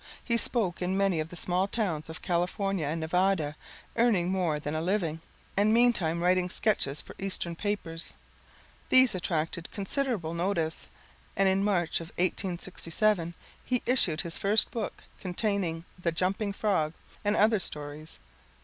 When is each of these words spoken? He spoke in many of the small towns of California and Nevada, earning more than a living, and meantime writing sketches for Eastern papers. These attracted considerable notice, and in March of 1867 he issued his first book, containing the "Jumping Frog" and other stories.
He 0.25 0.35
spoke 0.35 0.81
in 0.81 0.97
many 0.97 1.19
of 1.19 1.29
the 1.29 1.35
small 1.35 1.67
towns 1.67 2.09
of 2.09 2.23
California 2.23 2.87
and 2.87 2.99
Nevada, 2.99 3.55
earning 3.95 4.31
more 4.31 4.59
than 4.59 4.73
a 4.73 4.81
living, 4.81 5.21
and 5.55 5.71
meantime 5.71 6.23
writing 6.23 6.49
sketches 6.49 7.01
for 7.01 7.13
Eastern 7.19 7.55
papers. 7.55 8.15
These 8.89 9.13
attracted 9.13 9.69
considerable 9.69 10.33
notice, 10.33 10.87
and 11.37 11.47
in 11.47 11.63
March 11.63 12.01
of 12.01 12.07
1867 12.15 13.35
he 13.63 13.83
issued 13.85 14.21
his 14.21 14.39
first 14.39 14.71
book, 14.71 15.03
containing 15.19 15.85
the 16.01 16.11
"Jumping 16.11 16.51
Frog" 16.53 16.93
and 17.23 17.35
other 17.35 17.59
stories. 17.59 18.17